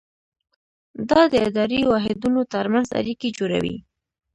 [1.09, 3.75] دا د اداري واحدونو ترمنځ اړیکې جوړوي.